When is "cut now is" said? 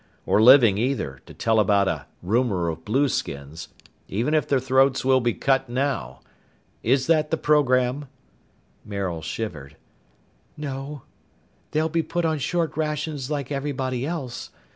5.35-7.05